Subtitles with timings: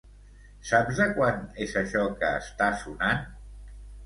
[0.69, 3.23] Saps de quan és això que està sonant?